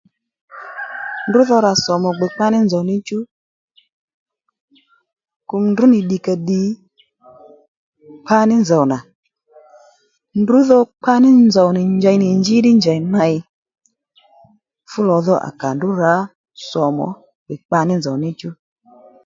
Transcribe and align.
Ndrǔ 1.27 1.41
dho 1.47 1.57
rà 1.65 1.73
sǒmù 1.83 2.07
ò 2.11 2.15
gbè 2.17 2.27
kpaní 2.35 2.57
nzòw 2.65 2.83
níchú 2.89 3.19
kùm 5.49 5.63
ndrǔ 5.71 5.85
nì 5.89 5.99
ddìkàddì 6.03 6.59
kpaní 8.25 8.55
nzòw 8.63 8.83
nà 8.91 8.97
ndrǔ 10.41 10.57
dho 10.69 10.77
kpaní 11.01 11.29
nzòw 11.47 11.69
njey 11.95 12.17
nì 12.21 12.27
njí 12.39 12.55
ddi 12.59 12.71
njèy 12.79 12.99
ney 13.13 13.35
fú 14.89 14.99
lò 15.09 15.17
dho 15.25 15.35
à 15.47 15.49
kà 15.59 15.69
ndrǔ 15.75 15.89
rǎ 16.01 16.13
sòmù 16.69 17.03
ò 17.09 17.17
gbè 17.45 17.55
kpaní 17.65 17.93
nzòw 17.97 18.17
níchú 18.23 18.49